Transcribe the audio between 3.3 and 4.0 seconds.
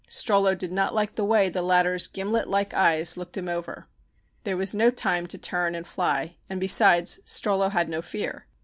him over.